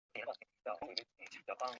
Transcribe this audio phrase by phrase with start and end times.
[0.15, 0.35] 塔上灯光
[0.79, 1.67] 将按季节与主题而变动。